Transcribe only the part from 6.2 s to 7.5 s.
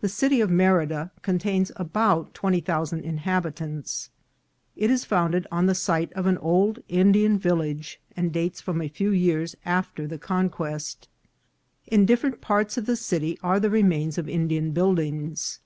an old Indian